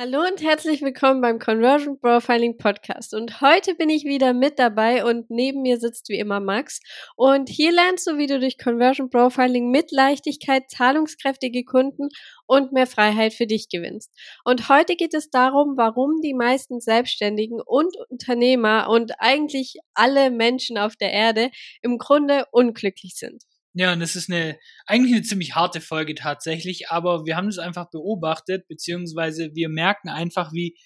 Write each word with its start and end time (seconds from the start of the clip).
Hallo 0.00 0.20
und 0.20 0.40
herzlich 0.40 0.80
willkommen 0.80 1.20
beim 1.20 1.40
Conversion 1.40 1.98
Profiling 1.98 2.56
Podcast. 2.56 3.14
Und 3.14 3.40
heute 3.40 3.74
bin 3.74 3.90
ich 3.90 4.04
wieder 4.04 4.32
mit 4.32 4.60
dabei 4.60 5.04
und 5.04 5.28
neben 5.28 5.62
mir 5.62 5.80
sitzt 5.80 6.08
wie 6.08 6.20
immer 6.20 6.38
Max. 6.38 6.78
Und 7.16 7.48
hier 7.48 7.72
lernst 7.72 8.06
du, 8.06 8.16
wie 8.16 8.28
du 8.28 8.38
durch 8.38 8.58
Conversion 8.58 9.10
Profiling 9.10 9.72
mit 9.72 9.90
Leichtigkeit 9.90 10.70
zahlungskräftige 10.70 11.64
Kunden 11.64 12.10
und 12.46 12.70
mehr 12.70 12.86
Freiheit 12.86 13.34
für 13.34 13.48
dich 13.48 13.70
gewinnst. 13.70 14.14
Und 14.44 14.68
heute 14.68 14.94
geht 14.94 15.14
es 15.14 15.30
darum, 15.30 15.76
warum 15.76 16.20
die 16.22 16.34
meisten 16.34 16.78
Selbstständigen 16.78 17.60
und 17.60 17.96
Unternehmer 18.08 18.88
und 18.88 19.14
eigentlich 19.18 19.80
alle 19.94 20.30
Menschen 20.30 20.78
auf 20.78 20.94
der 20.94 21.10
Erde 21.10 21.50
im 21.82 21.98
Grunde 21.98 22.44
unglücklich 22.52 23.16
sind. 23.16 23.47
Ja, 23.74 23.92
und 23.92 24.00
das 24.00 24.16
ist 24.16 24.30
eine, 24.30 24.58
eigentlich 24.86 25.14
eine 25.14 25.22
ziemlich 25.22 25.54
harte 25.54 25.80
Folge 25.80 26.14
tatsächlich, 26.14 26.90
aber 26.90 27.26
wir 27.26 27.36
haben 27.36 27.48
es 27.48 27.58
einfach 27.58 27.90
beobachtet, 27.90 28.66
beziehungsweise 28.66 29.50
wir 29.54 29.68
merken 29.68 30.08
einfach, 30.08 30.52
wie 30.52 30.76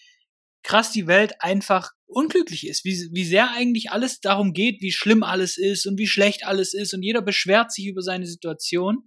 krass 0.62 0.90
die 0.90 1.06
Welt 1.06 1.34
einfach 1.40 1.90
unglücklich 2.06 2.66
ist, 2.66 2.84
wie, 2.84 3.08
wie 3.12 3.24
sehr 3.24 3.50
eigentlich 3.52 3.90
alles 3.90 4.20
darum 4.20 4.52
geht, 4.52 4.82
wie 4.82 4.92
schlimm 4.92 5.22
alles 5.22 5.58
ist 5.58 5.86
und 5.86 5.98
wie 5.98 6.06
schlecht 6.06 6.44
alles 6.44 6.74
ist 6.74 6.92
und 6.92 7.02
jeder 7.02 7.22
beschwert 7.22 7.72
sich 7.72 7.86
über 7.86 8.02
seine 8.02 8.26
Situation 8.26 9.06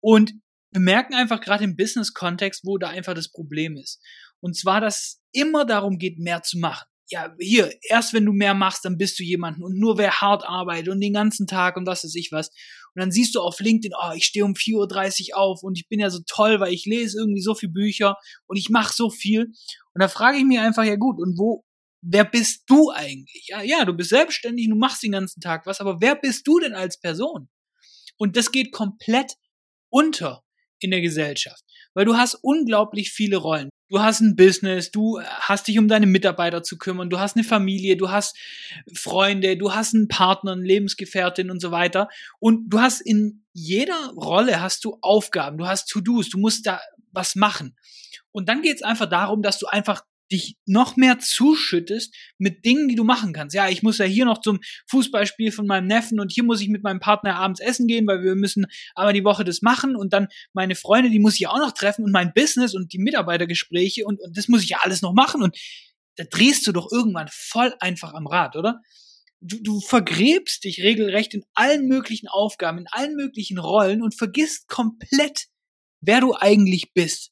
und 0.00 0.32
wir 0.70 0.80
merken 0.80 1.14
einfach 1.14 1.40
gerade 1.40 1.64
im 1.64 1.76
Business-Kontext, 1.76 2.62
wo 2.64 2.78
da 2.78 2.88
einfach 2.88 3.12
das 3.12 3.30
Problem 3.30 3.76
ist. 3.76 4.00
Und 4.40 4.56
zwar, 4.56 4.80
dass 4.80 5.20
immer 5.32 5.66
darum 5.66 5.98
geht, 5.98 6.18
mehr 6.18 6.42
zu 6.42 6.58
machen 6.58 6.86
ja, 7.12 7.34
hier, 7.38 7.72
erst 7.82 8.14
wenn 8.14 8.24
du 8.24 8.32
mehr 8.32 8.54
machst, 8.54 8.84
dann 8.84 8.96
bist 8.96 9.18
du 9.18 9.22
jemanden 9.22 9.62
und 9.62 9.78
nur 9.78 9.98
wer 9.98 10.22
hart 10.22 10.44
arbeitet 10.44 10.88
und 10.88 11.00
den 11.00 11.12
ganzen 11.12 11.46
Tag 11.46 11.76
und 11.76 11.86
was 11.86 12.04
weiß 12.04 12.14
ich 12.14 12.32
was. 12.32 12.50
Und 12.94 13.00
dann 13.00 13.10
siehst 13.10 13.34
du 13.34 13.40
auf 13.40 13.60
LinkedIn, 13.60 13.92
oh, 13.98 14.12
ich 14.14 14.24
stehe 14.24 14.44
um 14.44 14.52
4.30 14.52 15.30
Uhr 15.30 15.38
auf 15.38 15.62
und 15.62 15.78
ich 15.78 15.88
bin 15.88 16.00
ja 16.00 16.10
so 16.10 16.20
toll, 16.26 16.60
weil 16.60 16.72
ich 16.72 16.84
lese 16.84 17.18
irgendwie 17.18 17.40
so 17.40 17.54
viele 17.54 17.72
Bücher 17.72 18.16
und 18.46 18.56
ich 18.56 18.68
mache 18.68 18.92
so 18.94 19.10
viel. 19.10 19.46
Und 19.94 20.02
da 20.02 20.08
frage 20.08 20.38
ich 20.38 20.44
mich 20.44 20.58
einfach, 20.58 20.84
ja 20.84 20.96
gut, 20.96 21.18
und 21.18 21.38
wo, 21.38 21.64
wer 22.02 22.24
bist 22.24 22.64
du 22.66 22.90
eigentlich? 22.90 23.46
Ja, 23.48 23.62
ja, 23.62 23.84
du 23.84 23.94
bist 23.94 24.10
selbstständig, 24.10 24.68
du 24.68 24.76
machst 24.76 25.02
den 25.02 25.12
ganzen 25.12 25.40
Tag 25.40 25.66
was, 25.66 25.80
aber 25.80 26.00
wer 26.00 26.16
bist 26.16 26.46
du 26.46 26.58
denn 26.58 26.74
als 26.74 27.00
Person? 27.00 27.48
Und 28.18 28.36
das 28.36 28.52
geht 28.52 28.72
komplett 28.72 29.34
unter 29.90 30.42
in 30.80 30.90
der 30.90 31.00
Gesellschaft, 31.00 31.62
weil 31.94 32.04
du 32.04 32.16
hast 32.16 32.34
unglaublich 32.42 33.10
viele 33.10 33.36
Rollen 33.36 33.70
du 33.92 34.00
hast 34.00 34.20
ein 34.20 34.36
Business, 34.36 34.90
du 34.90 35.20
hast 35.20 35.68
dich 35.68 35.78
um 35.78 35.86
deine 35.86 36.06
Mitarbeiter 36.06 36.62
zu 36.62 36.78
kümmern, 36.78 37.10
du 37.10 37.18
hast 37.18 37.36
eine 37.36 37.44
Familie, 37.44 37.98
du 37.98 38.10
hast 38.10 38.34
Freunde, 38.94 39.58
du 39.58 39.74
hast 39.74 39.94
einen 39.94 40.08
Partner, 40.08 40.52
eine 40.52 40.62
Lebensgefährtin 40.62 41.50
und 41.50 41.60
so 41.60 41.72
weiter. 41.72 42.08
Und 42.38 42.70
du 42.70 42.80
hast 42.80 43.02
in 43.02 43.44
jeder 43.52 44.14
Rolle 44.16 44.62
hast 44.62 44.86
du 44.86 44.96
Aufgaben, 45.02 45.58
du 45.58 45.66
hast 45.66 45.90
To-Dos, 45.90 46.30
du 46.30 46.38
musst 46.38 46.66
da 46.66 46.80
was 47.12 47.34
machen. 47.34 47.76
Und 48.30 48.48
dann 48.48 48.62
geht 48.62 48.76
es 48.76 48.82
einfach 48.82 49.10
darum, 49.10 49.42
dass 49.42 49.58
du 49.58 49.66
einfach 49.66 50.02
dich 50.32 50.56
noch 50.66 50.96
mehr 50.96 51.18
zuschüttest 51.18 52.14
mit 52.38 52.64
Dingen, 52.64 52.88
die 52.88 52.94
du 52.94 53.04
machen 53.04 53.32
kannst. 53.32 53.54
Ja, 53.54 53.68
ich 53.68 53.82
muss 53.82 53.98
ja 53.98 54.04
hier 54.04 54.24
noch 54.24 54.40
zum 54.40 54.60
Fußballspiel 54.88 55.52
von 55.52 55.66
meinem 55.66 55.86
Neffen 55.86 56.18
und 56.18 56.32
hier 56.32 56.44
muss 56.44 56.60
ich 56.60 56.68
mit 56.68 56.82
meinem 56.82 57.00
Partner 57.00 57.36
abends 57.36 57.60
essen 57.60 57.86
gehen, 57.86 58.06
weil 58.06 58.22
wir 58.22 58.34
müssen 58.34 58.66
aber 58.94 59.12
die 59.12 59.24
Woche 59.24 59.44
das 59.44 59.62
machen 59.62 59.94
und 59.94 60.12
dann 60.12 60.28
meine 60.52 60.74
Freunde, 60.74 61.10
die 61.10 61.20
muss 61.20 61.36
ich 61.38 61.46
auch 61.46 61.58
noch 61.58 61.72
treffen 61.72 62.04
und 62.04 62.12
mein 62.12 62.32
Business 62.34 62.74
und 62.74 62.92
die 62.92 62.98
Mitarbeitergespräche 62.98 64.04
und, 64.04 64.20
und 64.20 64.36
das 64.36 64.48
muss 64.48 64.62
ich 64.62 64.70
ja 64.70 64.78
alles 64.82 65.02
noch 65.02 65.12
machen 65.12 65.42
und 65.42 65.56
da 66.16 66.24
drehst 66.24 66.66
du 66.66 66.72
doch 66.72 66.90
irgendwann 66.90 67.28
voll 67.30 67.74
einfach 67.80 68.14
am 68.14 68.26
Rad, 68.26 68.56
oder? 68.56 68.80
Du, 69.40 69.60
du 69.60 69.80
vergräbst 69.80 70.64
dich 70.64 70.82
regelrecht 70.82 71.34
in 71.34 71.44
allen 71.54 71.88
möglichen 71.88 72.28
Aufgaben, 72.28 72.78
in 72.78 72.86
allen 72.90 73.16
möglichen 73.16 73.58
Rollen 73.58 74.02
und 74.02 74.16
vergisst 74.16 74.68
komplett, 74.68 75.46
wer 76.00 76.20
du 76.20 76.34
eigentlich 76.34 76.92
bist. 76.92 77.31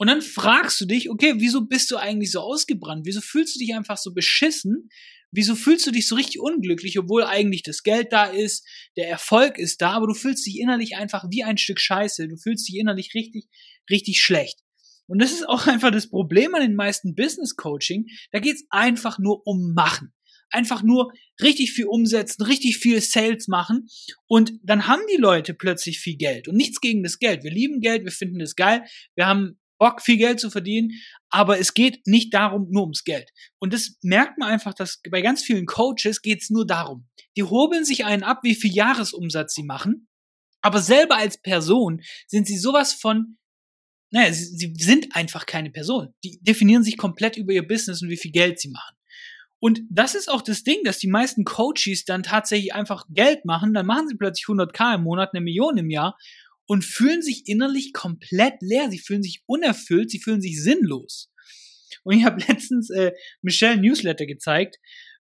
Und 0.00 0.06
dann 0.06 0.22
fragst 0.22 0.80
du 0.80 0.86
dich, 0.86 1.10
okay, 1.10 1.34
wieso 1.36 1.66
bist 1.66 1.90
du 1.90 1.98
eigentlich 1.98 2.32
so 2.32 2.40
ausgebrannt? 2.40 3.04
Wieso 3.04 3.20
fühlst 3.20 3.54
du 3.54 3.58
dich 3.58 3.74
einfach 3.74 3.98
so 3.98 4.14
beschissen? 4.14 4.88
Wieso 5.30 5.54
fühlst 5.54 5.86
du 5.86 5.90
dich 5.90 6.08
so 6.08 6.14
richtig 6.14 6.40
unglücklich, 6.40 6.98
obwohl 6.98 7.22
eigentlich 7.22 7.62
das 7.62 7.82
Geld 7.82 8.10
da 8.10 8.24
ist, 8.24 8.66
der 8.96 9.10
Erfolg 9.10 9.58
ist 9.58 9.82
da, 9.82 9.90
aber 9.90 10.06
du 10.06 10.14
fühlst 10.14 10.46
dich 10.46 10.58
innerlich 10.58 10.96
einfach 10.96 11.26
wie 11.30 11.44
ein 11.44 11.58
Stück 11.58 11.78
Scheiße. 11.78 12.28
Du 12.28 12.38
fühlst 12.38 12.66
dich 12.66 12.78
innerlich 12.78 13.12
richtig, 13.14 13.44
richtig 13.90 14.22
schlecht. 14.22 14.60
Und 15.06 15.20
das 15.20 15.32
ist 15.32 15.46
auch 15.46 15.66
einfach 15.66 15.90
das 15.90 16.08
Problem 16.08 16.54
an 16.54 16.62
den 16.62 16.76
meisten 16.76 17.14
Business 17.14 17.56
Coaching. 17.56 18.06
Da 18.32 18.38
geht's 18.38 18.64
einfach 18.70 19.18
nur 19.18 19.46
um 19.46 19.74
Machen. 19.74 20.14
Einfach 20.48 20.82
nur 20.82 21.12
richtig 21.42 21.72
viel 21.72 21.84
umsetzen, 21.84 22.42
richtig 22.42 22.78
viel 22.78 23.02
Sales 23.02 23.48
machen 23.48 23.86
und 24.26 24.54
dann 24.64 24.88
haben 24.88 25.02
die 25.12 25.20
Leute 25.20 25.54
plötzlich 25.54 26.00
viel 26.00 26.16
Geld 26.16 26.48
und 26.48 26.56
nichts 26.56 26.80
gegen 26.80 27.04
das 27.04 27.20
Geld. 27.20 27.44
Wir 27.44 27.52
lieben 27.52 27.80
Geld, 27.80 28.02
wir 28.02 28.10
finden 28.10 28.40
das 28.40 28.56
geil, 28.56 28.82
wir 29.14 29.26
haben 29.26 29.59
Bock, 29.80 30.02
viel 30.02 30.18
Geld 30.18 30.38
zu 30.38 30.50
verdienen, 30.50 30.92
aber 31.30 31.58
es 31.58 31.74
geht 31.74 32.06
nicht 32.06 32.32
darum, 32.34 32.68
nur 32.70 32.82
ums 32.82 33.02
Geld. 33.02 33.30
Und 33.58 33.72
das 33.72 33.96
merkt 34.02 34.38
man 34.38 34.50
einfach, 34.50 34.74
dass 34.74 35.00
bei 35.10 35.22
ganz 35.22 35.42
vielen 35.42 35.66
Coaches 35.66 36.22
geht 36.22 36.42
es 36.42 36.50
nur 36.50 36.66
darum. 36.66 37.08
Die 37.36 37.42
hobeln 37.42 37.84
sich 37.84 38.04
einen 38.04 38.22
ab, 38.22 38.40
wie 38.42 38.54
viel 38.54 38.72
Jahresumsatz 38.72 39.54
sie 39.54 39.64
machen, 39.64 40.06
aber 40.60 40.80
selber 40.80 41.16
als 41.16 41.40
Person 41.40 42.02
sind 42.26 42.46
sie 42.46 42.58
sowas 42.58 42.92
von, 42.92 43.38
naja, 44.10 44.32
sie, 44.32 44.44
sie 44.44 44.74
sind 44.76 45.16
einfach 45.16 45.46
keine 45.46 45.70
Person. 45.70 46.12
Die 46.24 46.38
definieren 46.42 46.84
sich 46.84 46.98
komplett 46.98 47.38
über 47.38 47.52
ihr 47.52 47.66
Business 47.66 48.02
und 48.02 48.10
wie 48.10 48.18
viel 48.18 48.32
Geld 48.32 48.60
sie 48.60 48.68
machen. 48.68 48.96
Und 49.62 49.80
das 49.90 50.14
ist 50.14 50.30
auch 50.30 50.42
das 50.42 50.62
Ding, 50.62 50.84
dass 50.84 50.98
die 50.98 51.08
meisten 51.08 51.44
Coaches 51.44 52.04
dann 52.04 52.22
tatsächlich 52.22 52.74
einfach 52.74 53.04
Geld 53.10 53.44
machen, 53.44 53.72
dann 53.72 53.86
machen 53.86 54.08
sie 54.08 54.16
plötzlich 54.16 54.46
100k 54.46 54.96
im 54.96 55.02
Monat, 55.02 55.30
eine 55.32 55.42
Million 55.42 55.76
im 55.78 55.90
Jahr 55.90 56.18
und 56.70 56.84
fühlen 56.84 57.20
sich 57.20 57.48
innerlich 57.48 57.92
komplett 57.92 58.54
leer. 58.60 58.90
Sie 58.92 59.00
fühlen 59.00 59.24
sich 59.24 59.42
unerfüllt, 59.46 60.08
sie 60.08 60.20
fühlen 60.20 60.40
sich 60.40 60.62
sinnlos. 60.62 61.28
Und 62.04 62.16
ich 62.16 62.24
habe 62.24 62.40
letztens 62.48 62.90
äh, 62.90 63.10
Michelle 63.42 63.80
Newsletter 63.80 64.24
gezeigt 64.24 64.76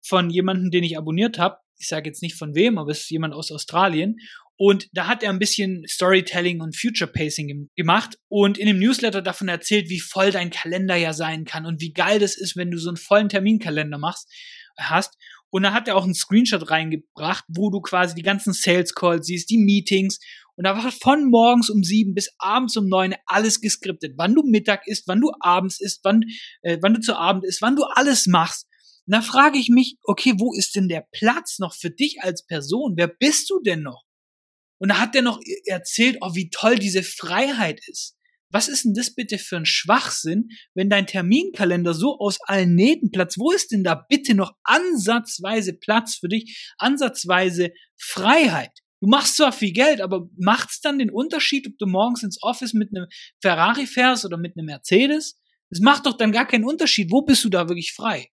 von 0.01 0.29
jemandem, 0.29 0.71
den 0.71 0.85
ich 0.85 0.97
abonniert 0.97 1.37
habe. 1.37 1.57
Ich 1.77 1.89
sage 1.89 2.07
jetzt 2.07 2.21
nicht 2.21 2.37
von 2.37 2.55
wem, 2.55 2.77
aber 2.77 2.91
es 2.91 3.01
ist 3.01 3.09
jemand 3.09 3.33
aus 3.33 3.51
Australien. 3.51 4.15
Und 4.55 4.87
da 4.93 5.07
hat 5.07 5.23
er 5.23 5.29
ein 5.29 5.39
bisschen 5.39 5.83
Storytelling 5.89 6.61
und 6.61 6.79
Future 6.79 7.11
Pacing 7.11 7.69
gemacht 7.75 8.17
und 8.29 8.57
in 8.57 8.67
dem 8.67 8.79
Newsletter 8.79 9.21
davon 9.21 9.49
erzählt, 9.49 9.89
wie 9.89 9.99
voll 9.99 10.31
dein 10.31 10.51
Kalender 10.51 10.95
ja 10.95 11.11
sein 11.11 11.43
kann 11.43 11.65
und 11.65 11.81
wie 11.81 11.91
geil 11.91 12.19
das 12.19 12.37
ist, 12.37 12.55
wenn 12.55 12.71
du 12.71 12.77
so 12.77 12.87
einen 12.87 12.95
vollen 12.95 13.27
Terminkalender 13.27 13.97
machst, 13.97 14.31
hast. 14.77 15.17
Und 15.49 15.63
da 15.63 15.73
hat 15.73 15.89
er 15.89 15.97
auch 15.97 16.05
einen 16.05 16.15
Screenshot 16.15 16.69
reingebracht, 16.69 17.43
wo 17.49 17.69
du 17.69 17.81
quasi 17.81 18.15
die 18.15 18.21
ganzen 18.21 18.53
Sales 18.53 18.93
Calls 18.93 19.27
siehst, 19.27 19.49
die 19.49 19.57
Meetings 19.57 20.19
und 20.57 20.63
da 20.63 20.75
war 20.81 20.91
von 20.91 21.29
morgens 21.29 21.69
um 21.69 21.83
sieben 21.83 22.13
bis 22.13 22.33
abends 22.37 22.77
um 22.77 22.87
neun 22.87 23.15
alles 23.25 23.59
geskriptet. 23.59 24.13
Wann 24.17 24.35
du 24.35 24.43
Mittag 24.43 24.87
isst, 24.87 25.07
wann 25.07 25.21
du 25.21 25.31
abends 25.39 25.81
isst, 25.81 25.99
wann, 26.03 26.23
äh, 26.61 26.77
wann 26.81 26.93
du 26.93 27.01
zu 27.01 27.15
Abend 27.15 27.45
isst, 27.45 27.61
wann 27.61 27.75
du 27.75 27.83
alles 27.83 28.25
machst. 28.25 28.67
Und 29.05 29.13
da 29.13 29.21
frage 29.21 29.59
ich 29.59 29.69
mich, 29.69 29.97
okay, 30.03 30.33
wo 30.37 30.53
ist 30.53 30.75
denn 30.75 30.87
der 30.87 31.05
Platz 31.11 31.59
noch 31.59 31.75
für 31.75 31.91
dich 31.91 32.21
als 32.21 32.45
Person? 32.45 32.93
Wer 32.95 33.07
bist 33.07 33.49
du 33.49 33.59
denn 33.61 33.83
noch? 33.83 34.03
Und 34.77 34.89
da 34.89 34.99
hat 34.99 35.15
er 35.15 35.21
noch 35.21 35.39
erzählt, 35.65 36.17
oh, 36.21 36.35
wie 36.35 36.49
toll 36.49 36.77
diese 36.77 37.03
Freiheit 37.03 37.79
ist. 37.87 38.15
Was 38.49 38.67
ist 38.67 38.85
denn 38.85 38.93
das 38.93 39.13
bitte 39.13 39.37
für 39.37 39.57
ein 39.57 39.65
Schwachsinn, 39.65 40.49
wenn 40.73 40.89
dein 40.89 41.07
Terminkalender 41.07 41.93
so 41.93 42.17
aus 42.19 42.37
allen 42.41 42.73
Nähten 42.75 43.11
platzt? 43.11 43.37
Wo 43.37 43.51
ist 43.51 43.71
denn 43.71 43.83
da 43.83 43.95
bitte 43.95 44.33
noch 44.33 44.53
ansatzweise 44.63 45.73
Platz 45.73 46.15
für 46.15 46.29
dich? 46.29 46.73
Ansatzweise 46.77 47.71
Freiheit? 47.97 48.84
Du 49.05 49.11
machst 49.11 49.37
zwar 49.37 49.51
viel 49.51 49.71
Geld, 49.71 50.01
aber 50.01 50.27
macht's 50.35 50.81
dann 50.81 50.97
den 50.97 51.11
Unterschied, 51.11 51.67
ob 51.67 51.77
du 51.77 51.85
morgens 51.85 52.23
ins 52.23 52.41
Office 52.41 52.73
mit 52.73 52.89
einem 52.89 53.05
Ferrari 53.39 53.85
fährst 53.85 54.25
oder 54.25 54.35
mit 54.35 54.57
einem 54.57 54.65
Mercedes? 54.65 55.39
Es 55.69 55.79
macht 55.79 56.07
doch 56.07 56.17
dann 56.17 56.31
gar 56.31 56.47
keinen 56.47 56.65
Unterschied. 56.65 57.11
Wo 57.11 57.21
bist 57.21 57.43
du 57.43 57.49
da 57.49 57.69
wirklich 57.69 57.93
frei? 57.93 58.31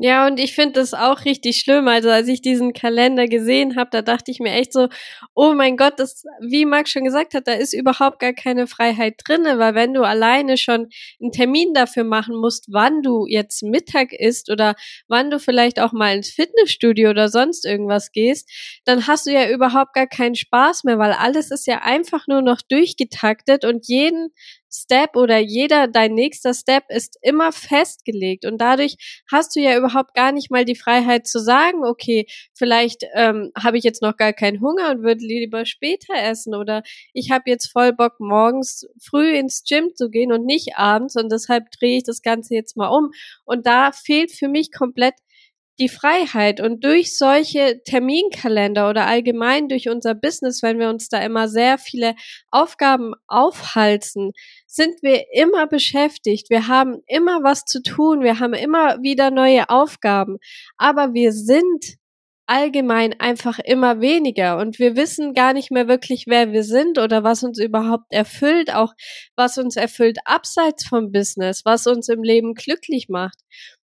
Ja, 0.00 0.28
und 0.28 0.38
ich 0.38 0.54
finde 0.54 0.74
das 0.74 0.94
auch 0.94 1.24
richtig 1.24 1.58
schlimm. 1.58 1.88
Also 1.88 2.08
als 2.08 2.28
ich 2.28 2.40
diesen 2.40 2.72
Kalender 2.72 3.26
gesehen 3.26 3.74
habe, 3.74 3.90
da 3.90 4.00
dachte 4.00 4.30
ich 4.30 4.38
mir 4.38 4.52
echt 4.52 4.72
so, 4.72 4.86
oh 5.34 5.54
mein 5.54 5.76
Gott, 5.76 5.94
das, 5.98 6.22
wie 6.40 6.64
Max 6.66 6.90
schon 6.90 7.02
gesagt 7.02 7.34
hat, 7.34 7.48
da 7.48 7.52
ist 7.54 7.72
überhaupt 7.72 8.20
gar 8.20 8.32
keine 8.32 8.68
Freiheit 8.68 9.14
drinne, 9.26 9.58
weil 9.58 9.74
wenn 9.74 9.94
du 9.94 10.02
alleine 10.02 10.56
schon 10.56 10.88
einen 11.20 11.32
Termin 11.32 11.74
dafür 11.74 12.04
machen 12.04 12.36
musst, 12.36 12.66
wann 12.70 13.02
du 13.02 13.26
jetzt 13.26 13.64
Mittag 13.64 14.12
isst 14.12 14.50
oder 14.52 14.76
wann 15.08 15.30
du 15.32 15.40
vielleicht 15.40 15.80
auch 15.80 15.92
mal 15.92 16.14
ins 16.14 16.30
Fitnessstudio 16.30 17.10
oder 17.10 17.28
sonst 17.28 17.64
irgendwas 17.66 18.12
gehst, 18.12 18.48
dann 18.84 19.08
hast 19.08 19.26
du 19.26 19.32
ja 19.32 19.50
überhaupt 19.50 19.94
gar 19.94 20.06
keinen 20.06 20.36
Spaß 20.36 20.84
mehr, 20.84 21.00
weil 21.00 21.10
alles 21.12 21.50
ist 21.50 21.66
ja 21.66 21.80
einfach 21.82 22.28
nur 22.28 22.40
noch 22.42 22.62
durchgetaktet 22.62 23.64
und 23.64 23.88
jeden 23.88 24.28
Step 24.70 25.16
oder 25.16 25.38
jeder 25.38 25.88
dein 25.88 26.14
nächster 26.14 26.54
Step 26.54 26.84
ist 26.88 27.18
immer 27.22 27.52
festgelegt. 27.52 28.44
Und 28.44 28.58
dadurch 28.58 28.96
hast 29.30 29.56
du 29.56 29.60
ja 29.60 29.76
überhaupt 29.76 30.14
gar 30.14 30.32
nicht 30.32 30.50
mal 30.50 30.64
die 30.64 30.76
Freiheit 30.76 31.26
zu 31.26 31.40
sagen, 31.40 31.84
okay, 31.84 32.26
vielleicht 32.54 33.04
ähm, 33.14 33.50
habe 33.56 33.78
ich 33.78 33.84
jetzt 33.84 34.02
noch 34.02 34.16
gar 34.16 34.32
keinen 34.32 34.60
Hunger 34.60 34.90
und 34.90 35.02
würde 35.02 35.24
lieber 35.24 35.64
später 35.66 36.14
essen 36.14 36.54
oder 36.54 36.82
ich 37.12 37.30
habe 37.30 37.44
jetzt 37.46 37.66
voll 37.70 37.92
Bock 37.92 38.20
morgens 38.20 38.86
früh 39.00 39.36
ins 39.36 39.64
Gym 39.64 39.94
zu 39.94 40.10
gehen 40.10 40.32
und 40.32 40.44
nicht 40.44 40.76
abends 40.76 41.16
und 41.16 41.30
deshalb 41.32 41.70
drehe 41.70 41.98
ich 41.98 42.04
das 42.04 42.22
Ganze 42.22 42.54
jetzt 42.54 42.76
mal 42.76 42.88
um. 42.88 43.10
Und 43.44 43.66
da 43.66 43.92
fehlt 43.92 44.32
für 44.32 44.48
mich 44.48 44.72
komplett 44.72 45.14
die 45.78 45.88
Freiheit. 45.88 46.60
Und 46.60 46.84
durch 46.84 47.16
solche 47.16 47.82
Terminkalender 47.84 48.88
oder 48.90 49.06
allgemein 49.06 49.68
durch 49.68 49.88
unser 49.88 50.14
Business, 50.14 50.62
wenn 50.62 50.78
wir 50.78 50.88
uns 50.88 51.08
da 51.08 51.18
immer 51.18 51.48
sehr 51.48 51.78
viele 51.78 52.14
Aufgaben 52.50 53.14
aufhalsen, 53.26 54.32
sind 54.66 55.02
wir 55.02 55.24
immer 55.32 55.66
beschäftigt. 55.66 56.50
Wir 56.50 56.68
haben 56.68 57.02
immer 57.06 57.42
was 57.42 57.64
zu 57.64 57.82
tun. 57.82 58.22
Wir 58.22 58.40
haben 58.40 58.54
immer 58.54 59.02
wieder 59.02 59.30
neue 59.30 59.68
Aufgaben. 59.70 60.38
Aber 60.76 61.14
wir 61.14 61.32
sind 61.32 61.98
allgemein 62.48 63.14
einfach 63.20 63.58
immer 63.58 64.00
weniger 64.00 64.56
und 64.56 64.78
wir 64.78 64.96
wissen 64.96 65.34
gar 65.34 65.52
nicht 65.52 65.70
mehr 65.70 65.86
wirklich, 65.86 66.24
wer 66.26 66.50
wir 66.50 66.64
sind 66.64 66.98
oder 66.98 67.22
was 67.22 67.42
uns 67.42 67.58
überhaupt 67.60 68.10
erfüllt, 68.10 68.74
auch 68.74 68.94
was 69.36 69.58
uns 69.58 69.76
erfüllt 69.76 70.18
abseits 70.24 70.86
vom 70.86 71.12
Business, 71.12 71.66
was 71.66 71.86
uns 71.86 72.08
im 72.08 72.22
Leben 72.22 72.54
glücklich 72.54 73.10
macht. 73.10 73.38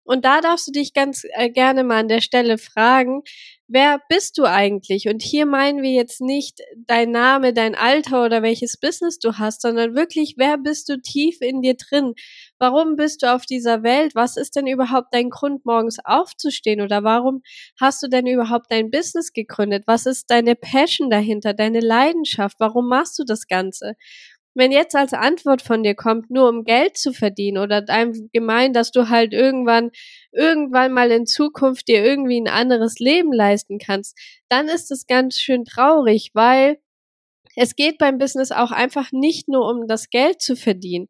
Und 0.10 0.26
da 0.26 0.42
darfst 0.42 0.68
du 0.68 0.72
dich 0.72 0.96
ganz 0.96 1.24
äh, 1.36 1.52
gerne 1.52 1.84
mal 1.84 2.00
an 2.00 2.08
der 2.08 2.22
Stelle 2.22 2.58
fragen, 2.58 3.22
wer 3.68 4.02
bist 4.10 4.40
du 4.40 4.46
eigentlich? 4.46 5.08
Und 5.08 5.22
hier 5.22 5.46
meinen 5.46 5.84
wir 5.84 5.92
jetzt 5.92 6.20
nicht 6.20 6.62
dein 6.88 7.12
Name, 7.12 7.54
dein 7.54 7.76
Alter 7.76 8.26
oder 8.26 8.42
welches 8.42 8.76
Business 8.78 9.20
du 9.20 9.38
hast, 9.38 9.62
sondern 9.62 9.94
wirklich, 9.94 10.34
wer 10.36 10.58
bist 10.58 10.90
du 10.90 11.00
tief 11.00 11.38
in 11.42 11.62
dir 11.62 11.76
drin? 11.76 12.16
Warum 12.58 12.96
bist 12.96 13.22
du 13.22 13.32
auf 13.32 13.46
dieser 13.46 13.84
Welt? 13.84 14.16
Was 14.16 14.36
ist 14.36 14.56
denn 14.56 14.66
überhaupt 14.66 15.14
dein 15.14 15.30
Grund, 15.30 15.64
morgens 15.64 15.98
aufzustehen? 16.04 16.82
Oder 16.82 17.04
warum 17.04 17.44
hast 17.80 18.02
du 18.02 18.08
denn 18.08 18.26
überhaupt 18.26 18.72
dein 18.72 18.90
Business 18.90 19.32
gegründet? 19.32 19.84
Was 19.86 20.08
ist 20.08 20.32
deine 20.32 20.56
Passion 20.56 21.12
dahinter, 21.12 21.54
deine 21.54 21.82
Leidenschaft? 21.82 22.56
Warum 22.60 22.88
machst 22.88 23.20
du 23.20 23.26
das 23.26 23.46
Ganze? 23.46 23.94
Wenn 24.56 24.72
jetzt 24.72 24.96
als 24.96 25.13
Antwort 25.13 25.62
von 25.62 25.84
dir 25.84 25.96
kommt, 25.96 26.30
nur 26.30 26.50
um 26.50 26.63
Geld 26.63 26.98
zu 26.98 27.13
verdienen 27.13 27.57
oder 27.57 27.81
deinem 27.81 28.30
gemein, 28.34 28.74
dass 28.74 28.92
du 28.92 29.10
halt 29.10 29.34
irgendwann, 29.34 29.92
irgendwann 30.31 30.92
mal 30.92 31.12
in 31.12 31.25
Zukunft 31.25 31.88
dir 31.88 32.04
irgendwie 32.04 32.40
ein 32.42 32.48
anderes 32.48 33.00
Leben 33.00 33.31
leisten 33.31 33.78
kannst, 33.80 34.18
dann 34.50 34.68
ist 34.68 34.92
es 34.92 35.07
ganz 35.07 35.40
schön 35.40 35.66
traurig, 35.66 36.31
weil 36.34 36.80
es 37.56 37.75
geht 37.75 37.98
beim 37.98 38.18
Business 38.18 38.51
auch 38.51 38.72
einfach 38.72 39.12
nicht 39.12 39.48
nur 39.48 39.68
um 39.69 39.88
das 39.88 40.10
Geld 40.10 40.42
zu 40.42 40.56
verdienen. 40.56 41.07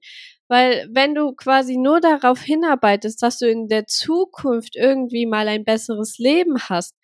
Weil 0.48 0.90
wenn 0.92 1.14
du 1.14 1.34
quasi 1.34 1.78
nur 1.78 2.02
darauf 2.02 2.42
hinarbeitest, 2.42 3.22
dass 3.22 3.38
du 3.38 3.48
in 3.50 3.68
der 3.68 3.86
Zukunft 3.86 4.76
irgendwie 4.76 5.28
mal 5.28 5.48
ein 5.48 5.64
besseres 5.64 6.18
Leben 6.18 6.58
hast, 6.60 6.96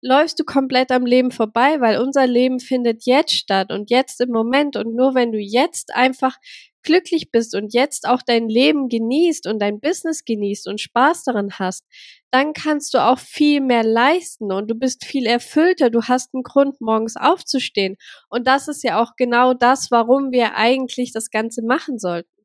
läufst 0.00 0.38
du 0.38 0.44
komplett 0.44 0.90
am 0.90 1.06
Leben 1.06 1.30
vorbei, 1.30 1.80
weil 1.80 1.98
unser 2.00 2.26
Leben 2.26 2.60
findet 2.60 3.04
jetzt 3.06 3.32
statt 3.32 3.72
und 3.72 3.90
jetzt 3.90 4.20
im 4.20 4.30
Moment. 4.30 4.76
Und 4.76 4.94
nur 4.94 5.14
wenn 5.14 5.32
du 5.32 5.38
jetzt 5.38 5.94
einfach 5.94 6.36
glücklich 6.82 7.30
bist 7.30 7.54
und 7.54 7.74
jetzt 7.74 8.08
auch 8.08 8.22
dein 8.22 8.48
Leben 8.48 8.88
genießt 8.88 9.46
und 9.46 9.60
dein 9.60 9.80
Business 9.80 10.24
genießt 10.24 10.68
und 10.68 10.80
Spaß 10.80 11.24
daran 11.24 11.58
hast, 11.58 11.84
dann 12.30 12.52
kannst 12.52 12.94
du 12.94 12.98
auch 12.98 13.18
viel 13.18 13.60
mehr 13.60 13.84
leisten 13.84 14.52
und 14.52 14.70
du 14.70 14.74
bist 14.74 15.04
viel 15.04 15.26
erfüllter. 15.26 15.90
Du 15.90 16.02
hast 16.02 16.34
einen 16.34 16.42
Grund, 16.42 16.80
morgens 16.80 17.16
aufzustehen. 17.16 17.96
Und 18.28 18.46
das 18.46 18.68
ist 18.68 18.84
ja 18.84 19.02
auch 19.02 19.16
genau 19.16 19.54
das, 19.54 19.90
warum 19.90 20.30
wir 20.30 20.54
eigentlich 20.54 21.12
das 21.12 21.30
Ganze 21.30 21.62
machen 21.62 21.98
sollten. 21.98 22.37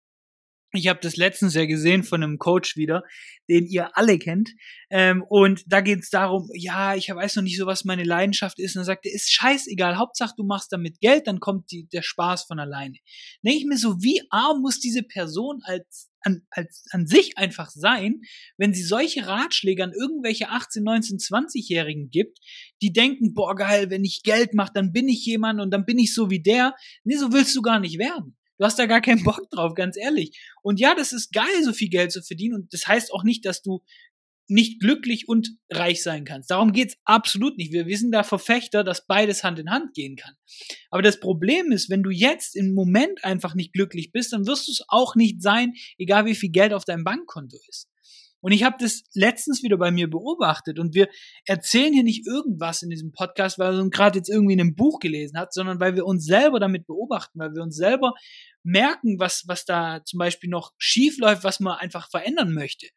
Ich 0.75 0.87
habe 0.87 0.99
das 1.01 1.17
letztens 1.17 1.53
ja 1.53 1.67
gesehen 1.67 2.03
von 2.03 2.23
einem 2.23 2.39
Coach 2.39 2.75
wieder, 2.77 3.03
den 3.47 3.67
ihr 3.67 3.95
alle 3.95 4.17
kennt. 4.17 4.49
Ähm, 4.89 5.23
und 5.29 5.63
da 5.67 5.81
geht 5.81 5.99
es 5.99 6.09
darum, 6.09 6.49
ja, 6.53 6.95
ich 6.95 7.09
weiß 7.09 7.35
noch 7.35 7.43
nicht 7.43 7.59
so, 7.59 7.67
was 7.67 7.85
meine 7.85 8.03
Leidenschaft 8.03 8.59
ist. 8.59 8.75
Und 8.75 8.81
er 8.81 8.85
sagte, 8.85 9.09
ist 9.09 9.31
scheißegal, 9.31 9.97
Hauptsache 9.97 10.33
du 10.35 10.43
machst 10.43 10.71
damit 10.71 10.99
Geld, 10.99 11.27
dann 11.27 11.39
kommt 11.39 11.69
die, 11.69 11.87
der 11.89 12.01
Spaß 12.01 12.45
von 12.45 12.59
alleine. 12.59 12.97
Denke 13.43 13.59
ich 13.59 13.65
mir 13.65 13.77
so, 13.77 14.01
wie 14.01 14.23
arm 14.31 14.61
muss 14.61 14.79
diese 14.79 15.03
Person 15.03 15.61
als 15.63 16.09
an, 16.21 16.41
als, 16.49 16.85
an 16.91 17.05
sich 17.05 17.37
einfach 17.37 17.69
sein, 17.69 18.21
wenn 18.57 18.73
sie 18.73 18.83
solche 18.83 19.27
Ratschläge 19.27 19.83
an 19.83 19.91
irgendwelche 19.91 20.49
18, 20.49 20.83
19, 20.83 21.17
20-Jährigen 21.17 22.09
gibt, 22.09 22.39
die 22.81 22.93
denken, 22.93 23.33
boah, 23.33 23.55
geil, 23.55 23.89
wenn 23.89 24.03
ich 24.03 24.23
Geld 24.23 24.53
mache, 24.53 24.71
dann 24.73 24.91
bin 24.91 25.07
ich 25.07 25.25
jemand 25.25 25.59
und 25.59 25.71
dann 25.71 25.85
bin 25.85 25.99
ich 25.99 26.13
so 26.13 26.29
wie 26.29 26.41
der. 26.41 26.75
Nee, 27.03 27.17
so 27.17 27.31
willst 27.31 27.55
du 27.55 27.61
gar 27.61 27.79
nicht 27.79 27.99
werden. 27.99 28.37
Du 28.57 28.65
hast 28.65 28.77
da 28.77 28.85
gar 28.85 29.01
keinen 29.01 29.23
Bock 29.23 29.49
drauf, 29.51 29.73
ganz 29.75 29.97
ehrlich. 29.97 30.39
Und 30.61 30.79
ja, 30.79 30.95
das 30.95 31.13
ist 31.13 31.33
geil, 31.33 31.63
so 31.63 31.73
viel 31.73 31.89
Geld 31.89 32.11
zu 32.11 32.21
verdienen. 32.21 32.55
Und 32.55 32.73
das 32.73 32.87
heißt 32.87 33.13
auch 33.13 33.23
nicht, 33.23 33.45
dass 33.45 33.61
du 33.61 33.81
nicht 34.47 34.79
glücklich 34.79 35.27
und 35.27 35.57
reich 35.71 36.03
sein 36.03 36.25
kannst. 36.25 36.51
Darum 36.51 36.73
geht's 36.73 36.97
absolut 37.05 37.57
nicht. 37.57 37.71
Wir, 37.71 37.87
wir 37.87 37.97
sind 37.97 38.11
da 38.11 38.23
Verfechter, 38.23 38.83
dass 38.83 39.07
beides 39.07 39.43
Hand 39.43 39.59
in 39.59 39.69
Hand 39.69 39.93
gehen 39.93 40.15
kann. 40.15 40.35
Aber 40.89 41.01
das 41.01 41.19
Problem 41.19 41.71
ist, 41.71 41.89
wenn 41.89 42.03
du 42.03 42.09
jetzt 42.09 42.55
im 42.55 42.73
Moment 42.73 43.23
einfach 43.23 43.55
nicht 43.55 43.73
glücklich 43.73 44.11
bist, 44.11 44.33
dann 44.33 44.45
wirst 44.45 44.67
du 44.67 44.71
es 44.71 44.83
auch 44.87 45.15
nicht 45.15 45.41
sein, 45.41 45.73
egal 45.97 46.25
wie 46.25 46.35
viel 46.35 46.51
Geld 46.51 46.73
auf 46.73 46.85
deinem 46.85 47.03
Bankkonto 47.03 47.57
ist. 47.69 47.89
Und 48.43 48.51
ich 48.51 48.63
habe 48.63 48.75
das 48.77 49.03
letztens 49.13 49.63
wieder 49.63 49.77
bei 49.77 49.89
mir 49.89 50.09
beobachtet 50.09 50.77
und 50.77 50.93
wir 50.93 51.07
erzählen 51.45 51.93
hier 51.93 52.03
nicht 52.03 52.27
irgendwas 52.27 52.81
in 52.81 52.89
diesem 52.89 53.13
Podcast, 53.13 53.57
weil 53.57 53.71
wir 53.71 53.89
gerade 53.89 54.19
jetzt 54.19 54.27
irgendwie 54.27 54.51
in 54.51 54.59
einem 54.59 54.75
Buch 54.75 54.99
gelesen 54.99 55.37
hat, 55.39 55.53
sondern 55.53 55.79
weil 55.79 55.95
wir 55.95 56.05
uns 56.05 56.25
selber 56.25 56.59
damit 56.59 56.85
beobachten, 56.85 57.39
weil 57.39 57.53
wir 57.53 57.63
uns 57.63 57.77
selber 57.77 58.13
merken, 58.61 59.17
was, 59.17 59.45
was 59.47 59.63
da 59.63 60.03
zum 60.03 60.19
Beispiel 60.19 60.49
noch 60.49 60.73
schief 60.77 61.17
läuft, 61.19 61.45
was 61.45 61.61
man 61.61 61.77
einfach 61.77 62.09
verändern 62.09 62.53
möchte. 62.53 62.89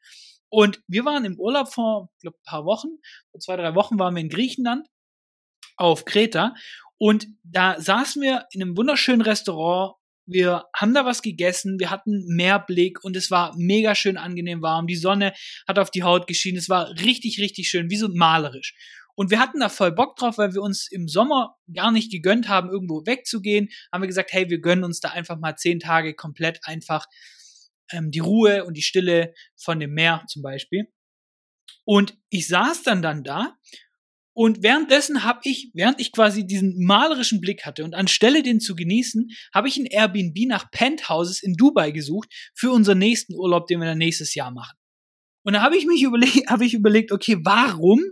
Und 0.49 0.83
wir 0.89 1.05
waren 1.05 1.25
im 1.25 1.39
Urlaub 1.39 1.73
vor, 1.73 2.11
ich 2.17 2.23
glaube, 2.23 2.39
paar 2.45 2.65
Wochen, 2.65 2.89
vor 3.31 3.39
zwei, 3.39 3.57
drei 3.57 3.77
Wochen 3.77 4.01
waren 4.01 4.17
wir 4.17 4.23
in 4.23 4.29
Griechenland 4.29 4.89
auf 5.77 6.05
Kreta 6.05 6.55
und 6.99 7.29
da 7.45 7.81
saßen 7.81 8.21
wir 8.21 8.47
in 8.51 8.63
einem 8.63 8.77
wunderschönen 8.77 9.23
Restaurant 9.23 9.95
wir 10.27 10.65
haben 10.75 10.95
da 10.95 11.05
was 11.05 11.23
gegessen, 11.23 11.79
wir 11.79 11.91
hatten 11.91 12.25
Meerblick 12.27 13.03
und 13.05 13.17
es 13.17 13.31
war 13.31 13.55
mega 13.57 13.95
schön 13.95 14.17
angenehm 14.17 14.63
warm. 14.63 14.87
Die 14.87 14.97
Sonne 14.97 15.33
hat 15.67 15.79
auf 15.79 15.91
die 15.91 16.03
Haut 16.03 16.27
geschienen, 16.27 16.59
es 16.59 16.69
war 16.69 16.91
richtig, 16.91 17.39
richtig 17.39 17.69
schön, 17.69 17.91
wie 17.91 17.97
so 17.97 18.09
malerisch. 18.09 18.75
Und 19.15 19.31
wir 19.31 19.41
hatten 19.41 19.61
da 19.61 19.71
voll 19.71 19.93
Bock 19.93 20.17
drauf, 20.17 20.37
weil 20.37 20.53
wir 20.53 20.61
uns 20.61 20.89
im 20.91 21.09
Sommer 21.09 21.57
gar 21.73 21.91
nicht 21.91 22.13
gegönnt 22.13 22.49
haben, 22.49 22.69
irgendwo 22.69 23.07
wegzugehen. 23.07 23.71
Haben 23.91 24.03
wir 24.03 24.09
gesagt, 24.09 24.33
hey, 24.33 24.51
wir 24.51 24.61
gönnen 24.61 24.85
uns 24.85 25.01
da 25.01 25.09
einfach 25.09 25.39
mal 25.39 25.57
zehn 25.57 25.81
Tage 25.81 26.15
komplett 26.15 26.61
einfach 26.65 27.07
ähm, 27.93 28.11
die 28.11 28.19
Ruhe 28.19 28.65
und 28.65 28.77
die 28.77 28.83
Stille 28.83 29.33
von 29.57 29.81
dem 29.81 29.95
Meer 29.95 30.25
zum 30.29 30.43
Beispiel. 30.43 30.93
Und 31.85 32.19
ich 32.29 32.49
saß 32.49 32.83
dann 32.83 33.01
dann 33.01 33.25
da 33.25 33.57
und 34.37 34.63
währenddessen 34.63 35.25
habe 35.25 35.41
ich, 35.45 35.71
während 35.73 35.99
ich 35.99 36.13
quasi 36.13 36.47
diesen 36.47 36.85
malerischen 36.85 37.41
Blick 37.41 37.65
hatte 37.65 37.85
und 37.85 37.95
anstelle 37.95 38.43
den 38.43 38.61
zu 38.61 38.77
genießen, 38.77 39.31
habe 39.55 39.67
ich 39.67 39.79
ein 39.79 39.87
Airbnb 39.87 40.37
nach 40.47 40.71
Penthouses 40.71 41.43
in 41.43 41.55
Dubai 41.55 41.91
gesucht 41.91 42.29
für 42.55 42.71
unseren 42.71 42.99
nächsten 42.99 43.35
Urlaub, 43.35 43.67
den 43.67 43.81
wir 43.81 43.87
dann 43.87 43.97
nächstes 43.97 44.35
Jahr 44.35 44.51
machen. 44.51 44.77
Und 45.43 45.55
da 45.55 45.63
habe 45.63 45.79
ich 45.79 45.87
mich 45.87 46.03
überlegt, 46.03 46.47
habe 46.51 46.67
ich 46.67 46.75
überlegt, 46.75 47.13
okay, 47.13 47.39
warum 47.45 48.05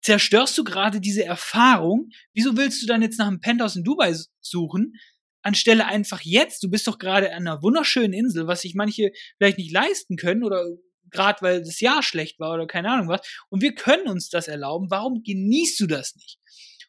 zerstörst 0.00 0.56
du 0.56 0.64
gerade 0.64 1.02
diese 1.02 1.26
Erfahrung? 1.26 2.08
Wieso 2.32 2.56
willst 2.56 2.82
du 2.82 2.86
dann 2.86 3.02
jetzt 3.02 3.18
nach 3.18 3.26
einem 3.26 3.42
Penthouse 3.42 3.76
in 3.76 3.84
Dubai 3.84 4.16
suchen? 4.40 4.94
Anstelle 5.42 5.84
einfach 5.84 6.22
jetzt, 6.22 6.62
du 6.62 6.70
bist 6.70 6.86
doch 6.86 6.96
gerade 6.96 7.30
an 7.30 7.46
einer 7.46 7.62
wunderschönen 7.62 8.14
Insel, 8.14 8.46
was 8.46 8.62
sich 8.62 8.74
manche 8.74 9.12
vielleicht 9.36 9.58
nicht 9.58 9.70
leisten 9.70 10.16
können 10.16 10.44
oder 10.44 10.64
gerade 11.12 11.42
weil 11.42 11.62
das 11.62 11.80
Jahr 11.80 12.02
schlecht 12.02 12.40
war 12.40 12.54
oder 12.54 12.66
keine 12.66 12.90
Ahnung 12.90 13.08
was. 13.08 13.20
Und 13.48 13.62
wir 13.62 13.74
können 13.74 14.08
uns 14.08 14.28
das 14.28 14.48
erlauben. 14.48 14.90
Warum 14.90 15.22
genießt 15.22 15.78
du 15.80 15.86
das 15.86 16.16
nicht? 16.16 16.38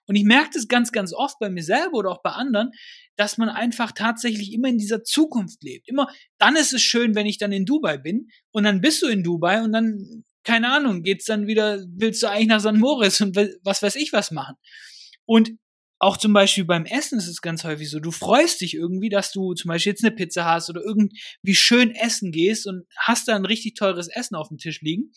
Und 0.06 0.16
ich 0.16 0.24
merke 0.24 0.52
das 0.54 0.68
ganz, 0.68 0.92
ganz 0.92 1.14
oft 1.14 1.40
bei 1.40 1.50
mir 1.50 1.64
selber 1.64 1.94
oder 1.94 2.12
auch 2.12 2.22
bei 2.22 2.32
anderen, 2.32 2.72
dass 3.16 3.38
man 3.38 3.50
einfach 3.50 3.92
tatsächlich 3.92 4.52
immer 4.54 4.68
in 4.68 4.78
dieser 4.78 5.04
Zukunft 5.04 5.64
lebt. 5.64 5.88
Immer, 5.88 6.08
dann 6.40 6.56
ist 6.56 6.74
es 6.74 6.82
schön, 6.82 7.16
wenn 7.16 7.26
ich 7.26 7.38
dann 7.38 7.52
in 7.52 7.66
Dubai 7.66 7.98
bin 7.98 8.28
und 8.52 8.64
dann 8.64 8.82
bist 8.82 9.02
du 9.02 9.08
in 9.08 9.24
Dubai 9.24 9.62
und 9.62 9.72
dann, 9.72 10.26
keine 10.44 10.72
Ahnung, 10.72 11.04
geht's 11.04 11.26
dann 11.26 11.48
wieder, 11.48 11.86
willst 11.88 12.22
du 12.24 12.28
eigentlich 12.28 12.48
nach 12.48 12.60
St. 12.60 12.74
Moritz 12.74 13.22
und 13.22 13.36
was 13.64 13.82
weiß 13.82 13.96
ich 13.96 14.12
was 14.12 14.32
machen. 14.32 14.56
Und 15.26 15.52
auch 16.04 16.18
zum 16.18 16.34
Beispiel 16.34 16.66
beim 16.66 16.86
Essen 16.86 17.18
ist 17.18 17.28
es 17.28 17.42
ganz 17.42 17.64
häufig 17.64 17.90
so. 17.90 18.00
Du 18.00 18.12
freust 18.12 18.62
dich 18.62 18.76
irgendwie, 18.76 19.10
dass 19.10 19.32
du 19.32 19.54
zum 19.54 19.70
Beispiel 19.70 19.92
jetzt 19.92 20.04
eine 20.04 20.14
Pizza 20.14 20.46
hast 20.46 20.70
oder 20.70 20.82
irgendwie 20.82 21.56
schön 21.56 21.92
essen 21.92 22.32
gehst 22.32 22.68
und 22.68 22.86
hast 22.98 23.28
da 23.28 23.36
ein 23.36 23.46
richtig 23.46 23.76
teures 23.76 24.10
Essen 24.10 24.36
auf 24.36 24.50
dem 24.50 24.58
Tisch 24.58 24.82
liegen. 24.82 25.12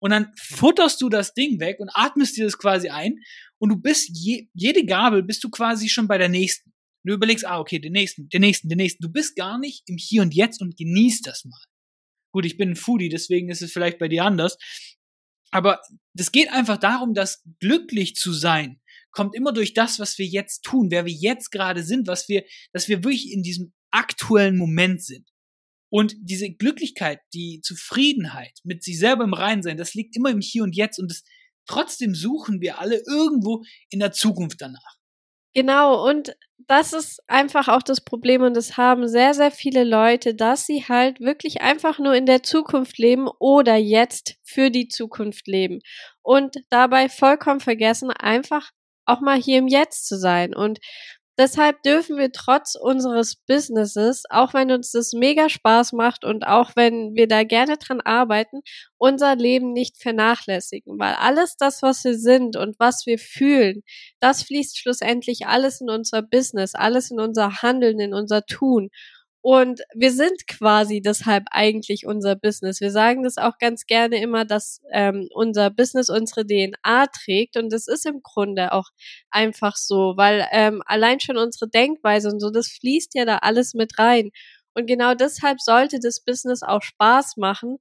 Und 0.00 0.10
dann 0.10 0.32
futterst 0.36 1.00
du 1.02 1.08
das 1.08 1.34
Ding 1.34 1.58
weg 1.60 1.80
und 1.80 1.90
atmest 1.94 2.36
dir 2.36 2.44
das 2.44 2.58
quasi 2.58 2.90
ein. 2.90 3.16
Und 3.58 3.70
du 3.70 3.76
bist 3.76 4.10
je, 4.12 4.48
jede 4.52 4.84
Gabel 4.84 5.22
bist 5.22 5.42
du 5.42 5.50
quasi 5.50 5.88
schon 5.88 6.06
bei 6.06 6.18
der 6.18 6.28
nächsten. 6.28 6.72
Du 7.04 7.14
überlegst, 7.14 7.46
ah, 7.46 7.58
okay, 7.58 7.78
den 7.78 7.92
nächsten, 7.92 8.28
den 8.28 8.42
nächsten, 8.42 8.68
den 8.68 8.78
nächsten. 8.78 9.02
Du 9.02 9.10
bist 9.10 9.34
gar 9.34 9.58
nicht 9.58 9.82
im 9.88 9.96
Hier 9.96 10.22
und 10.22 10.34
Jetzt 10.34 10.60
und 10.60 10.76
genießt 10.76 11.26
das 11.26 11.44
mal. 11.46 11.62
Gut, 12.32 12.44
ich 12.44 12.58
bin 12.58 12.70
ein 12.70 12.76
Foodie, 12.76 13.08
deswegen 13.08 13.48
ist 13.48 13.62
es 13.62 13.72
vielleicht 13.72 13.98
bei 13.98 14.08
dir 14.08 14.24
anders. 14.24 14.58
Aber 15.50 15.80
das 16.12 16.30
geht 16.32 16.52
einfach 16.52 16.76
darum, 16.76 17.14
dass 17.14 17.42
glücklich 17.60 18.14
zu 18.14 18.32
sein 18.32 18.80
kommt 19.10 19.34
immer 19.34 19.52
durch 19.52 19.74
das, 19.74 19.98
was 19.98 20.18
wir 20.18 20.26
jetzt 20.26 20.62
tun, 20.62 20.90
wer 20.90 21.04
wir 21.04 21.12
jetzt 21.12 21.50
gerade 21.50 21.82
sind, 21.82 22.06
was 22.06 22.28
wir, 22.28 22.44
dass 22.72 22.88
wir 22.88 23.04
wirklich 23.04 23.32
in 23.32 23.42
diesem 23.42 23.72
aktuellen 23.90 24.56
Moment 24.56 25.02
sind. 25.02 25.28
Und 25.90 26.14
diese 26.20 26.50
Glücklichkeit, 26.50 27.20
die 27.32 27.60
Zufriedenheit 27.62 28.58
mit 28.62 28.82
sich 28.82 28.98
selber 28.98 29.24
im 29.24 29.32
Reinen 29.32 29.62
sein, 29.62 29.78
das 29.78 29.94
liegt 29.94 30.16
immer 30.16 30.30
im 30.30 30.40
Hier 30.40 30.62
und 30.62 30.76
Jetzt 30.76 30.98
und 30.98 31.10
das, 31.10 31.22
trotzdem 31.66 32.14
suchen 32.14 32.60
wir 32.60 32.78
alle 32.78 33.02
irgendwo 33.06 33.62
in 33.90 34.00
der 34.00 34.12
Zukunft 34.12 34.60
danach. 34.60 34.98
Genau, 35.54 36.06
und 36.06 36.36
das 36.68 36.92
ist 36.92 37.20
einfach 37.26 37.68
auch 37.68 37.82
das 37.82 38.02
Problem 38.02 38.42
und 38.42 38.54
das 38.54 38.76
haben 38.76 39.08
sehr, 39.08 39.32
sehr 39.32 39.50
viele 39.50 39.82
Leute, 39.82 40.34
dass 40.34 40.66
sie 40.66 40.84
halt 40.84 41.20
wirklich 41.20 41.62
einfach 41.62 41.98
nur 41.98 42.14
in 42.14 42.26
der 42.26 42.42
Zukunft 42.42 42.98
leben 42.98 43.26
oder 43.40 43.76
jetzt 43.76 44.36
für 44.44 44.70
die 44.70 44.88
Zukunft 44.88 45.46
leben 45.46 45.80
und 46.22 46.58
dabei 46.68 47.08
vollkommen 47.08 47.60
vergessen, 47.60 48.10
einfach 48.10 48.70
auch 49.08 49.20
mal 49.20 49.40
hier 49.40 49.58
im 49.58 49.68
Jetzt 49.68 50.06
zu 50.06 50.18
sein. 50.18 50.54
Und 50.54 50.78
Deshalb 51.38 51.84
dürfen 51.84 52.18
wir 52.18 52.32
trotz 52.32 52.74
unseres 52.74 53.36
Businesses, 53.36 54.24
auch 54.28 54.54
wenn 54.54 54.72
uns 54.72 54.90
das 54.90 55.12
mega 55.12 55.48
Spaß 55.48 55.92
macht 55.92 56.24
und 56.24 56.44
auch 56.44 56.72
wenn 56.74 57.14
wir 57.14 57.28
da 57.28 57.44
gerne 57.44 57.76
dran 57.76 58.00
arbeiten, 58.00 58.62
unser 58.96 59.36
Leben 59.36 59.72
nicht 59.72 60.02
vernachlässigen, 60.02 60.98
weil 60.98 61.14
alles 61.14 61.56
das, 61.56 61.80
was 61.80 62.02
wir 62.02 62.18
sind 62.18 62.56
und 62.56 62.80
was 62.80 63.06
wir 63.06 63.20
fühlen, 63.20 63.84
das 64.18 64.42
fließt 64.42 64.76
schlussendlich 64.76 65.46
alles 65.46 65.80
in 65.80 65.88
unser 65.90 66.22
Business, 66.22 66.74
alles 66.74 67.12
in 67.12 67.20
unser 67.20 67.62
Handeln, 67.62 68.00
in 68.00 68.14
unser 68.14 68.44
Tun. 68.44 68.88
Und 69.40 69.80
wir 69.94 70.12
sind 70.12 70.46
quasi 70.48 71.00
deshalb 71.00 71.44
eigentlich 71.50 72.06
unser 72.06 72.34
Business. 72.34 72.80
Wir 72.80 72.90
sagen 72.90 73.22
das 73.22 73.38
auch 73.38 73.58
ganz 73.58 73.86
gerne 73.86 74.20
immer, 74.20 74.44
dass 74.44 74.80
ähm, 74.92 75.28
unser 75.32 75.70
Business 75.70 76.10
unsere 76.10 76.44
DNA 76.44 77.06
trägt. 77.06 77.56
Und 77.56 77.72
das 77.72 77.86
ist 77.86 78.04
im 78.04 78.20
Grunde 78.22 78.72
auch 78.72 78.88
einfach 79.30 79.76
so, 79.76 80.14
weil 80.16 80.46
ähm, 80.50 80.82
allein 80.86 81.20
schon 81.20 81.36
unsere 81.38 81.68
Denkweise 81.68 82.28
und 82.28 82.40
so, 82.40 82.50
das 82.50 82.68
fließt 82.68 83.14
ja 83.14 83.24
da 83.24 83.38
alles 83.38 83.74
mit 83.74 83.98
rein. 83.98 84.30
Und 84.74 84.86
genau 84.86 85.14
deshalb 85.14 85.60
sollte 85.60 85.98
das 86.00 86.20
Business 86.20 86.62
auch 86.62 86.82
Spaß 86.82 87.36
machen, 87.36 87.78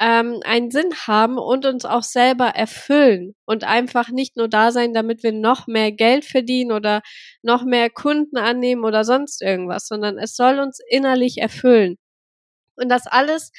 ähm, 0.00 0.40
einen 0.44 0.70
Sinn 0.70 0.90
haben 1.06 1.38
und 1.38 1.64
uns 1.66 1.84
auch 1.84 2.02
selber 2.02 2.48
erfüllen 2.48 3.34
und 3.46 3.64
einfach 3.64 4.10
nicht 4.10 4.36
nur 4.36 4.48
da 4.48 4.70
sein, 4.72 4.92
damit 4.94 5.22
wir 5.22 5.32
noch 5.32 5.66
mehr 5.66 5.92
Geld 5.92 6.24
verdienen 6.24 6.72
oder 6.72 7.02
noch 7.42 7.64
mehr 7.64 7.90
Kunden 7.90 8.36
annehmen 8.36 8.84
oder 8.84 9.04
sonst 9.04 9.42
irgendwas, 9.42 9.88
sondern 9.88 10.18
es 10.18 10.36
soll 10.36 10.58
uns 10.58 10.80
innerlich 10.88 11.38
erfüllen. 11.38 11.96
Und 12.76 12.88
das 12.90 13.06
alles 13.06 13.52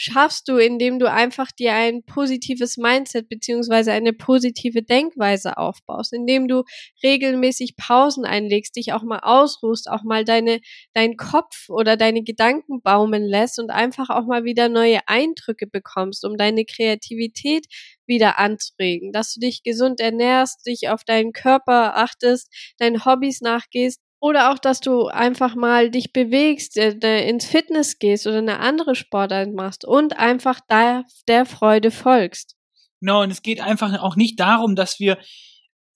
schaffst 0.00 0.48
du, 0.48 0.56
indem 0.56 0.98
du 0.98 1.10
einfach 1.10 1.52
dir 1.52 1.74
ein 1.74 2.02
positives 2.04 2.78
Mindset 2.78 3.28
beziehungsweise 3.28 3.92
eine 3.92 4.14
positive 4.14 4.82
Denkweise 4.82 5.58
aufbaust, 5.58 6.14
indem 6.14 6.48
du 6.48 6.64
regelmäßig 7.02 7.76
Pausen 7.76 8.24
einlegst, 8.24 8.76
dich 8.76 8.94
auch 8.94 9.02
mal 9.02 9.18
ausruhst, 9.18 9.90
auch 9.90 10.02
mal 10.02 10.24
deine, 10.24 10.60
dein 10.94 11.18
Kopf 11.18 11.68
oder 11.68 11.98
deine 11.98 12.22
Gedanken 12.22 12.80
baumen 12.80 13.24
lässt 13.24 13.58
und 13.58 13.70
einfach 13.70 14.08
auch 14.08 14.24
mal 14.24 14.44
wieder 14.44 14.70
neue 14.70 15.00
Eindrücke 15.06 15.66
bekommst, 15.66 16.24
um 16.24 16.38
deine 16.38 16.64
Kreativität 16.64 17.66
wieder 18.06 18.38
anzuregen, 18.38 19.12
dass 19.12 19.34
du 19.34 19.40
dich 19.40 19.62
gesund 19.62 20.00
ernährst, 20.00 20.66
dich 20.66 20.88
auf 20.88 21.04
deinen 21.04 21.32
Körper 21.32 21.96
achtest, 21.96 22.48
deinen 22.78 23.04
Hobbys 23.04 23.42
nachgehst 23.42 24.00
oder 24.20 24.52
auch, 24.52 24.58
dass 24.58 24.80
du 24.80 25.06
einfach 25.06 25.54
mal 25.54 25.90
dich 25.90 26.12
bewegst, 26.12 26.76
äh, 26.76 27.28
ins 27.28 27.46
Fitness 27.46 27.98
gehst 27.98 28.26
oder 28.26 28.38
eine 28.38 28.60
andere 28.60 28.94
Sportart 28.94 29.52
machst 29.52 29.84
und 29.84 30.18
einfach 30.18 30.60
da 30.68 31.04
der 31.26 31.46
Freude 31.46 31.90
folgst. 31.90 32.54
Genau, 33.00 33.22
und 33.22 33.30
es 33.30 33.42
geht 33.42 33.60
einfach 33.60 34.00
auch 34.02 34.16
nicht 34.16 34.38
darum, 34.38 34.76
dass 34.76 35.00
wir 35.00 35.18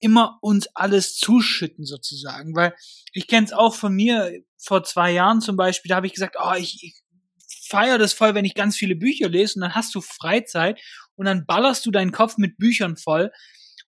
immer 0.01 0.39
uns 0.41 0.67
alles 0.75 1.17
zuschütten 1.17 1.85
sozusagen, 1.85 2.55
weil 2.57 2.75
ich 3.13 3.27
kenne 3.27 3.47
es 3.47 3.53
auch 3.53 3.75
von 3.75 3.95
mir 3.95 4.33
vor 4.59 4.85
zwei 4.85 5.13
Jahren 5.13 5.41
zum 5.41 5.57
Beispiel, 5.57 5.91
da 5.91 5.97
habe 5.97 6.07
ich 6.07 6.15
gesagt, 6.15 6.37
oh, 6.43 6.55
ich, 6.59 6.83
ich 6.83 6.95
feiere 7.69 7.99
das 7.99 8.15
voll, 8.15 8.35
wenn 8.35 8.45
ich 8.45 8.55
ganz 8.55 8.77
viele 8.77 8.97
Bücher 8.97 9.29
lese 9.29 9.55
und 9.57 9.63
dann 9.63 9.75
hast 9.75 9.95
du 9.95 10.01
Freizeit 10.01 10.81
und 11.15 11.27
dann 11.27 11.47
ballerst 11.47 11.85
du 11.87 11.91
deinen 11.91 12.13
Kopf 12.13 12.39
mit 12.39 12.57
Büchern 12.57 12.97
voll 12.97 13.31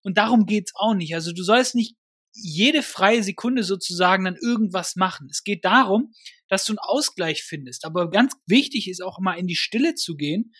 und 0.03 0.19
darum 0.19 0.47
geht's 0.47 0.73
auch 0.75 0.95
nicht. 0.95 1.15
Also 1.15 1.33
du 1.33 1.43
sollst 1.43 1.75
nicht 1.75 1.97
jede 2.37 2.83
freie 2.83 3.23
Sekunde 3.23 3.63
sozusagen 3.63 4.25
dann 4.25 4.37
irgendwas 4.37 4.97
machen. 4.97 5.29
Es 5.31 5.43
geht 5.45 5.65
darum, 5.65 6.13
dass 6.49 6.65
du 6.65 6.73
einen 6.73 6.79
Ausgleich 6.79 7.43
findest. 7.43 7.85
Aber 7.85 8.11
ganz 8.11 8.35
wichtig 8.47 8.89
ist 8.89 9.03
auch 9.03 9.19
mal 9.19 9.35
in 9.35 9.47
die 9.47 9.57
Stille 9.57 9.95
zu 9.95 10.17
gehen 10.17 10.53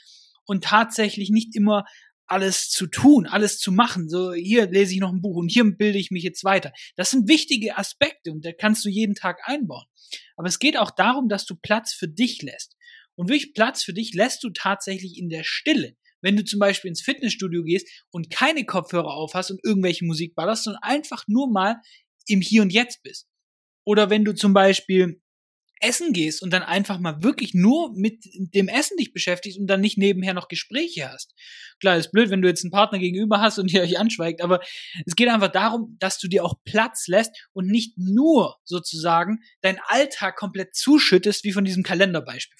und 0.45 0.65
tatsächlich 0.65 1.31
nicht 1.31 1.55
immer 1.55 1.85
alles 2.27 2.71
zu 2.71 2.87
tun, 2.87 3.27
alles 3.27 3.59
zu 3.59 3.71
machen. 3.71 4.09
So, 4.09 4.33
hier 4.33 4.67
lese 4.67 4.95
ich 4.95 5.01
noch 5.01 5.13
ein 5.13 5.21
Buch 5.21 5.37
und 5.37 5.49
hier 5.51 5.65
bilde 5.65 5.99
ich 5.99 6.11
mich 6.11 6.25
jetzt 6.25 6.45
weiter. 6.45 6.73
Das 6.97 7.11
sind 7.11 7.29
wichtige 7.29 7.79
Aspekte 7.79 8.33
und 8.33 8.45
da 8.45 8.53
kannst 8.53 8.85
du 8.85 8.89
jeden 8.89 9.15
Tag 9.15 9.41
einbauen. 9.45 9.87
Aber 10.37 10.49
es 10.49 10.59
geht 10.59 10.77
auch 10.77 10.91
darum, 10.91 11.29
dass 11.29 11.47
du 11.47 11.55
Platz 11.57 11.93
für 11.93 12.09
dich 12.09 12.43
lässt. 12.43 12.77
Und 13.15 13.29
wirklich 13.29 13.55
Platz 13.55 13.83
für 13.83 13.95
dich 13.95 14.13
lässt 14.13 14.43
du 14.45 14.51
tatsächlich 14.51 15.17
in 15.19 15.29
der 15.29 15.45
Stille 15.45 15.97
wenn 16.21 16.37
du 16.37 16.45
zum 16.45 16.59
Beispiel 16.59 16.89
ins 16.89 17.03
Fitnessstudio 17.03 17.63
gehst 17.65 17.89
und 18.11 18.31
keine 18.31 18.65
Kopfhörer 18.65 19.15
auf 19.15 19.35
hast 19.35 19.51
und 19.51 19.61
irgendwelche 19.65 20.05
Musik 20.05 20.35
ballerst, 20.35 20.65
sondern 20.65 20.83
einfach 20.83 21.25
nur 21.29 21.51
mal 21.51 21.77
im 22.27 22.41
Hier 22.41 22.63
und 22.63 22.73
Jetzt 22.73 23.03
bist. 23.03 23.29
Oder 23.85 24.11
wenn 24.11 24.25
du 24.25 24.35
zum 24.35 24.53
Beispiel 24.53 25.21
essen 25.81 26.13
gehst 26.13 26.43
und 26.43 26.53
dann 26.53 26.63
einfach 26.63 26.99
mal 26.99 27.23
wirklich 27.23 27.55
nur 27.55 27.93
mit 27.95 28.25
dem 28.25 28.69
Essen 28.69 28.97
dich 28.97 29.13
beschäftigst 29.13 29.59
und 29.59 29.67
dann 29.67 29.81
nicht 29.81 29.99
nebenher 29.99 30.35
noch 30.35 30.49
Gespräche 30.49 31.11
hast. 31.11 31.35
Klar, 31.81 31.97
ist 31.97 32.13
blöd, 32.13 32.31
wenn 32.31 32.41
du 32.41 32.49
jetzt 32.49 32.65
einen 32.65 32.71
Partner 32.71 32.99
gegenüber 32.99 33.41
hast 33.41 33.59
und 33.59 33.71
ihr 33.73 33.83
euch 33.83 33.99
anschweigt, 33.99 34.43
aber 34.43 34.61
es 35.05 35.17
geht 35.17 35.29
einfach 35.29 35.53
darum, 35.53 35.97
dass 35.99 36.19
du 36.19 36.29
dir 36.29 36.45
auch 36.45 36.55
Platz 36.65 37.07
lässt 37.09 37.49
und 37.53 37.67
nicht 37.67 37.99
nur 37.99 38.57
sozusagen 38.65 39.41
deinen 39.61 39.79
Alltag 39.87 40.37
komplett 40.37 40.75
zuschüttest, 40.75 41.45
wie 41.45 41.53
von 41.53 41.65
diesem 41.65 41.83
Kalenderbeispiel 41.83 42.59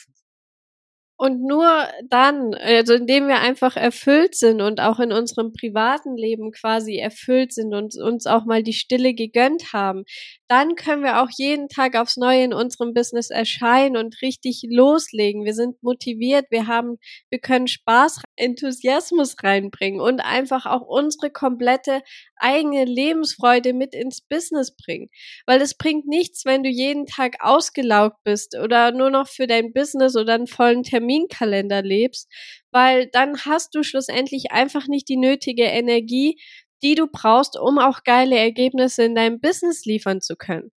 und 1.17 1.43
nur 1.43 1.67
dann, 2.09 2.55
also 2.55 2.95
indem 2.95 3.29
wir 3.29 3.41
einfach 3.41 3.77
erfüllt 3.77 4.35
sind 4.35 4.61
und 4.61 4.81
auch 4.81 5.01
in 5.01 5.13
unserem 5.13 5.53
privaten 5.53 6.17
Leben 6.17 6.53
quasi 6.53 6.97
erfüllt 6.99 7.53
sind 7.53 7.75
und 7.75 7.97
uns 7.97 8.27
auch 8.27 8.45
mal 8.45 8.63
die 8.63 8.75
Stille 8.75 9.15
gegönnt 9.15 9.73
haben, 9.73 10.05
dann 10.49 10.77
können 10.77 11.03
wir 11.03 11.23
auch 11.23 11.29
jeden 11.37 11.69
Tag 11.69 11.97
aufs 11.97 12.17
Neue 12.17 12.45
in 12.45 12.55
unserem 12.55 12.95
Business 12.95 13.31
erscheinen 13.31 13.97
und 13.97 14.23
richtig 14.23 14.63
loslegen. 14.69 15.45
Wir 15.45 15.55
sind 15.55 15.83
motiviert, 15.83 16.47
wir 16.51 16.67
haben, 16.67 16.99
wir 17.31 17.41
können 17.41 17.67
Spaß, 17.67 18.21
Enthusiasmus 18.37 19.37
reinbringen 19.43 20.01
und 20.01 20.21
einfach 20.21 20.67
auch 20.67 20.83
unsere 20.83 21.31
komplette 21.31 22.03
eigene 22.37 22.85
Lebensfreude 22.85 23.73
mit 23.73 23.95
ins 23.95 24.21
Business 24.21 24.77
bringen. 24.77 25.09
Weil 25.47 25.61
es 25.61 25.77
bringt 25.77 26.07
nichts, 26.07 26.45
wenn 26.45 26.63
du 26.63 26.69
jeden 26.69 27.07
Tag 27.07 27.37
ausgelaugt 27.41 28.23
bist 28.25 28.57
oder 28.57 28.93
nur 28.93 29.11
noch 29.11 29.29
für 29.29 29.47
dein 29.47 29.73
Business 29.73 30.17
oder 30.17 30.35
einen 30.35 30.47
vollen 30.47 30.83
Terminkalender 30.83 31.83
lebst, 31.83 32.31
weil 32.71 33.09
dann 33.09 33.39
hast 33.45 33.75
du 33.75 33.83
schlussendlich 33.83 34.53
einfach 34.53 34.87
nicht 34.87 35.09
die 35.09 35.17
nötige 35.17 35.65
Energie, 35.65 36.39
die 36.83 36.95
du 36.95 37.07
brauchst, 37.07 37.59
um 37.59 37.79
auch 37.79 38.05
geile 38.05 38.37
Ergebnisse 38.37 39.05
in 39.05 39.15
deinem 39.15 39.41
Business 39.41 39.85
liefern 39.85 40.21
zu 40.21 40.37
können. 40.37 40.71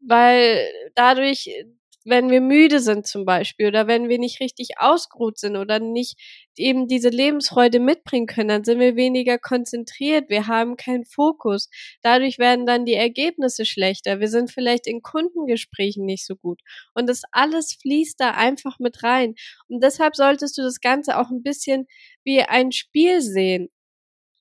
Weil 0.00 0.68
dadurch 0.94 1.48
wenn 2.04 2.30
wir 2.30 2.40
müde 2.40 2.80
sind 2.80 3.06
zum 3.06 3.24
Beispiel 3.24 3.68
oder 3.68 3.86
wenn 3.86 4.08
wir 4.08 4.18
nicht 4.18 4.40
richtig 4.40 4.78
ausgeruht 4.78 5.38
sind 5.38 5.56
oder 5.56 5.78
nicht 5.78 6.18
eben 6.56 6.88
diese 6.88 7.08
Lebensfreude 7.08 7.80
mitbringen 7.80 8.26
können, 8.26 8.48
dann 8.48 8.64
sind 8.64 8.80
wir 8.80 8.96
weniger 8.96 9.38
konzentriert, 9.38 10.28
wir 10.28 10.46
haben 10.48 10.76
keinen 10.76 11.04
Fokus. 11.04 11.68
Dadurch 12.02 12.38
werden 12.38 12.66
dann 12.66 12.84
die 12.84 12.94
Ergebnisse 12.94 13.64
schlechter. 13.64 14.20
Wir 14.20 14.28
sind 14.28 14.50
vielleicht 14.50 14.86
in 14.86 15.02
Kundengesprächen 15.02 16.04
nicht 16.04 16.26
so 16.26 16.36
gut. 16.36 16.60
Und 16.94 17.08
das 17.08 17.22
alles 17.30 17.76
fließt 17.80 18.18
da 18.20 18.32
einfach 18.32 18.78
mit 18.78 19.02
rein. 19.02 19.34
Und 19.68 19.82
deshalb 19.82 20.16
solltest 20.16 20.58
du 20.58 20.62
das 20.62 20.80
Ganze 20.80 21.18
auch 21.18 21.30
ein 21.30 21.42
bisschen 21.42 21.86
wie 22.24 22.42
ein 22.42 22.72
Spiel 22.72 23.20
sehen 23.20 23.68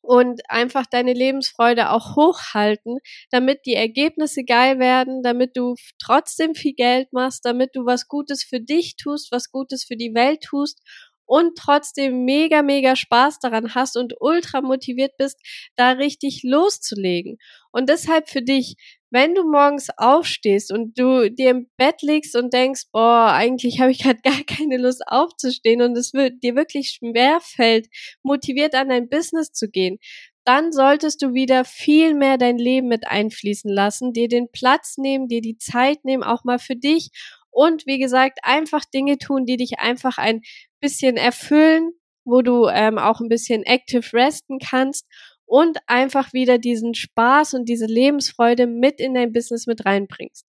und 0.02 0.42
einfach 0.50 0.86
deine 0.86 1.14
Lebensfreude 1.14 1.92
auch 1.92 2.16
hochhalten, 2.16 2.98
damit 3.30 3.66
die 3.66 3.76
Ergebnisse 3.76 4.44
geil 4.44 4.80
werden, 4.80 5.22
damit 5.24 5.56
du 5.56 5.76
trotzdem 6.04 6.56
viel 6.56 6.74
Geld 6.74 7.14
machst, 7.14 7.46
damit 7.46 7.76
du 7.76 7.86
was 7.86 8.08
Gutes 8.08 8.44
für 8.44 8.60
dich 8.60 8.96
tust, 8.96 9.32
was 9.32 9.52
Gutes 9.52 9.84
für 9.84 9.96
die 9.96 10.14
Welt 10.14 10.42
tust 10.42 10.82
und 11.26 11.58
trotzdem 11.58 12.26
mega, 12.26 12.62
mega 12.62 12.96
Spaß 12.98 13.40
daran 13.40 13.74
hast 13.74 13.96
und 13.96 14.16
ultra 14.20 14.62
motiviert 14.62 15.14
bist, 15.18 15.38
da 15.78 15.92
richtig 15.92 16.42
loszulegen. 16.44 17.38
Und 17.72 17.88
deshalb 17.88 18.30
für 18.30 18.42
dich, 18.42 18.76
wenn 19.12 19.36
du 19.36 19.44
morgens 19.44 19.90
aufstehst 19.98 20.72
und 20.72 20.98
du 20.98 21.30
dir 21.30 21.52
im 21.52 21.68
Bett 21.78 22.02
liegst 22.02 22.36
und 22.36 22.54
denkst, 22.54 22.86
boah, 22.92 23.32
eigentlich 23.34 23.80
habe 23.82 23.92
ich 23.92 24.00
gerade 24.00 24.22
gar 24.24 24.44
keine 24.48 24.78
Lust 24.78 25.04
aufzustehen 25.06 25.82
und 25.82 25.98
es 25.98 26.14
wird 26.14 26.42
dir 26.42 26.56
wirklich 26.56 26.98
schwer 27.00 27.40
fällt, 27.42 27.88
motiviert 28.24 28.74
an 28.74 28.90
dein 28.90 29.10
Business 29.10 29.52
zu 29.52 29.70
gehen, 29.70 30.00
dann 30.46 30.72
solltest 30.72 31.22
du 31.22 31.34
wieder 31.34 31.66
viel 31.66 32.16
mehr 32.16 32.38
dein 32.38 32.58
Leben 32.58 32.88
mit 32.88 33.06
einfließen 33.06 33.72
lassen, 33.72 34.14
dir 34.14 34.28
den 34.28 34.50
Platz 34.52 34.98
nehmen, 34.98 35.28
dir 35.28 35.42
die 35.42 35.58
Zeit 35.58 36.04
nehmen, 36.04 36.24
auch 36.24 36.44
mal 36.44 36.58
für 36.58 36.76
dich 36.76 37.12
und 37.52 37.86
wie 37.86 38.00
gesagt, 38.00 38.40
einfach 38.44 38.86
Dinge 38.86 39.18
tun, 39.18 39.46
die 39.46 39.58
dich 39.58 39.80
einfach 39.80 40.18
ein 40.18 40.42
bisschen 40.80 41.18
erfüllen, 41.18 41.92
wo 42.24 42.42
du 42.42 42.68
ähm, 42.68 42.98
auch 42.98 43.20
ein 43.20 43.30
bisschen 43.30 43.64
active 43.64 44.14
resten 44.14 44.58
kannst 44.60 45.06
und 45.52 45.80
einfach 45.86 46.32
wieder 46.32 46.58
diesen 46.60 46.94
Spaß 46.94 47.56
und 47.56 47.68
diese 47.68 47.86
Lebensfreude 47.86 48.68
mit 48.68 49.02
in 49.02 49.14
dein 49.14 49.34
Business 49.34 49.68
mit 49.68 49.86
reinbringst. 49.86 50.46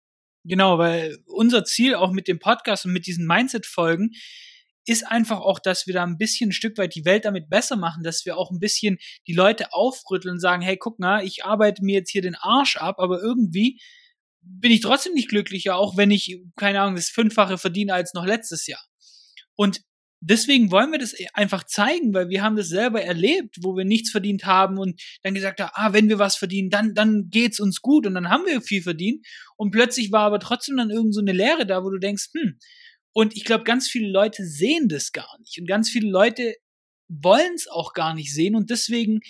Genau, 0.42 0.76
weil 0.78 1.18
unser 1.26 1.64
Ziel 1.64 1.94
auch 1.94 2.10
mit 2.10 2.26
dem 2.26 2.40
Podcast 2.40 2.84
und 2.84 2.92
mit 2.92 3.06
diesen 3.06 3.24
Mindset-Folgen 3.24 4.10
ist 4.86 5.06
einfach 5.06 5.38
auch, 5.38 5.60
dass 5.60 5.86
wir 5.86 5.94
da 5.94 6.02
ein 6.02 6.18
bisschen 6.18 6.48
ein 6.48 6.52
Stück 6.52 6.78
weit 6.78 6.96
die 6.96 7.04
Welt 7.04 7.26
damit 7.26 7.48
besser 7.48 7.76
machen, 7.76 8.02
dass 8.02 8.26
wir 8.26 8.36
auch 8.36 8.50
ein 8.50 8.58
bisschen 8.58 8.98
die 9.28 9.34
Leute 9.34 9.72
aufrütteln 9.72 10.34
und 10.34 10.40
sagen, 10.40 10.62
hey, 10.62 10.76
guck 10.76 10.98
mal, 10.98 11.24
ich 11.24 11.44
arbeite 11.44 11.84
mir 11.84 11.94
jetzt 11.94 12.10
hier 12.10 12.22
den 12.22 12.34
Arsch 12.34 12.76
ab, 12.76 12.96
aber 12.98 13.20
irgendwie 13.22 13.80
bin 14.40 14.72
ich 14.72 14.80
trotzdem 14.80 15.14
nicht 15.14 15.28
glücklicher, 15.28 15.76
auch 15.76 15.96
wenn 15.96 16.10
ich, 16.10 16.40
keine 16.56 16.80
Ahnung, 16.80 16.96
das 16.96 17.08
Fünffache 17.08 17.56
verdiene 17.56 17.94
als 17.94 18.14
noch 18.14 18.26
letztes 18.26 18.66
Jahr. 18.66 18.84
Und 19.54 19.80
deswegen 20.20 20.70
wollen 20.70 20.92
wir 20.92 20.98
das 20.98 21.14
einfach 21.34 21.64
zeigen, 21.64 22.14
weil 22.14 22.28
wir 22.28 22.42
haben 22.42 22.56
das 22.56 22.68
selber 22.68 23.02
erlebt, 23.02 23.56
wo 23.62 23.76
wir 23.76 23.84
nichts 23.84 24.10
verdient 24.10 24.44
haben 24.44 24.78
und 24.78 25.00
dann 25.22 25.34
gesagt 25.34 25.60
haben, 25.60 25.70
ah, 25.74 25.92
wenn 25.92 26.08
wir 26.08 26.18
was 26.18 26.36
verdienen, 26.36 26.70
dann, 26.70 26.94
dann 26.94 27.28
geht's 27.30 27.60
uns 27.60 27.80
gut 27.80 28.06
und 28.06 28.14
dann 28.14 28.28
haben 28.28 28.46
wir 28.46 28.60
viel 28.60 28.82
verdient 28.82 29.26
und 29.56 29.70
plötzlich 29.70 30.12
war 30.12 30.22
aber 30.22 30.40
trotzdem 30.40 30.76
dann 30.76 30.90
irgend 30.90 31.14
so 31.14 31.20
eine 31.20 31.32
Lehre 31.32 31.66
da, 31.66 31.84
wo 31.84 31.90
du 31.90 31.98
denkst, 31.98 32.30
hm, 32.34 32.58
und 33.18 33.36
ich 33.36 33.44
glaube, 33.44 33.64
ganz 33.64 33.88
viele 33.88 34.08
Leute 34.08 34.44
sehen 34.44 34.88
das 34.88 35.10
gar 35.10 35.38
nicht. 35.40 35.58
Und 35.58 35.66
ganz 35.66 35.90
viele 35.90 36.08
Leute 36.08 36.54
wollen 37.08 37.54
es 37.54 37.66
auch 37.66 37.92
gar 37.92 38.14
nicht 38.14 38.32
sehen. 38.32 38.54
Und 38.54 38.70
deswegen 38.70 39.20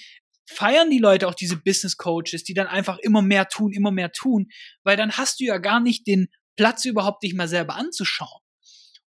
feiern 0.47 0.91
die 0.91 0.99
Leute 0.99 1.27
auch 1.27 1.35
diese 1.35 1.57
Business 1.57 1.97
Coaches, 1.97 2.45
die 2.45 2.53
dann 2.53 2.67
einfach 2.67 2.99
immer 2.99 3.23
mehr 3.23 3.49
tun, 3.49 3.73
immer 3.73 3.91
mehr 3.91 4.13
tun, 4.13 4.49
weil 4.83 4.99
dann 4.99 5.13
hast 5.13 5.41
du 5.41 5.45
ja 5.45 5.57
gar 5.57 5.81
nicht 5.81 6.07
den 6.07 6.29
Platz 6.57 6.85
überhaupt, 6.85 7.23
dich 7.23 7.33
mal 7.33 7.49
selber 7.49 7.77
anzuschauen. 7.77 8.43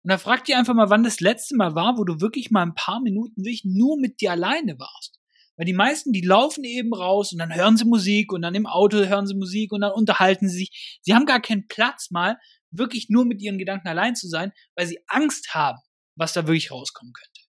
Und 0.04 0.10
da 0.10 0.18
frag 0.18 0.46
dir 0.46 0.58
einfach 0.58 0.74
mal, 0.74 0.90
wann 0.90 1.04
das 1.04 1.20
letzte 1.20 1.56
Mal 1.56 1.76
war, 1.76 1.98
wo 1.98 2.04
du 2.04 2.22
wirklich 2.22 2.50
mal 2.52 2.64
ein 2.64 2.76
paar 2.76 3.02
Minuten 3.02 3.44
wirklich 3.44 3.66
nur 3.66 4.00
mit 4.00 4.20
dir 4.20 4.32
alleine 4.32 4.80
warst. 4.80 5.20
Weil 5.58 5.66
die 5.66 5.74
meisten, 5.74 6.12
die 6.12 6.22
laufen 6.22 6.64
eben 6.64 6.94
raus 6.94 7.34
und 7.34 7.40
dann 7.40 7.54
hören 7.54 7.78
sie 7.78 7.86
Musik 7.86 8.34
und 8.34 8.42
dann 8.42 8.56
im 8.56 8.66
Auto 8.66 8.98
hören 8.98 9.28
sie 9.28 9.36
Musik 9.36 9.72
und 9.72 9.82
dann 9.82 9.92
unterhalten 9.92 10.50
sie 10.50 10.60
sich. 10.60 11.00
Sie 11.02 11.14
haben 11.14 11.26
gar 11.26 11.42
keinen 11.42 11.68
Platz 11.68 12.10
mal 12.10 12.38
wirklich 12.72 13.08
nur 13.10 13.26
mit 13.26 13.42
ihren 13.42 13.58
Gedanken 13.58 13.88
allein 13.88 14.16
zu 14.16 14.28
sein, 14.28 14.54
weil 14.76 14.88
sie 14.88 15.00
Angst 15.08 15.54
haben, 15.54 15.80
was 16.16 16.34
da 16.34 16.48
wirklich 16.48 16.72
rauskommen 16.72 17.14
könnte. 17.14 17.42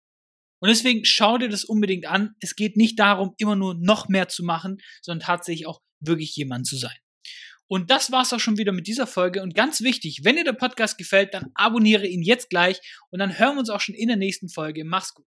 Und 0.60 0.70
deswegen 0.70 1.06
schau 1.06 1.38
dir 1.38 1.50
das 1.50 1.64
unbedingt 1.64 2.06
an. 2.06 2.36
Es 2.40 2.56
geht 2.56 2.76
nicht 2.76 3.00
darum, 3.00 3.34
immer 3.38 3.56
nur 3.56 3.76
noch 3.76 4.10
mehr 4.10 4.28
zu 4.28 4.44
machen, 4.44 4.78
sondern 5.02 5.26
tatsächlich 5.26 5.68
auch 5.68 5.82
wirklich 6.00 6.36
jemand 6.36 6.68
zu 6.68 6.78
sein. 6.78 6.96
Und 7.72 7.90
das 7.90 8.12
war's 8.12 8.34
auch 8.34 8.40
schon 8.42 8.58
wieder 8.58 8.74
mit 8.74 8.86
dieser 8.86 9.08
Folge. 9.08 9.42
Und 9.42 9.56
ganz 9.56 9.80
wichtig, 9.80 10.26
wenn 10.26 10.36
dir 10.36 10.44
der 10.44 10.52
Podcast 10.52 10.98
gefällt, 10.98 11.34
dann 11.34 11.52
abonniere 11.54 12.06
ihn 12.06 12.22
jetzt 12.22 12.50
gleich 12.50 12.82
und 13.12 13.20
dann 13.20 13.40
hören 13.40 13.56
wir 13.56 13.60
uns 13.62 13.70
auch 13.70 13.80
schon 13.80 13.96
in 13.96 14.10
der 14.10 14.18
nächsten 14.18 14.50
Folge. 14.50 14.84
Mach's 14.84 15.14
gut. 15.14 15.20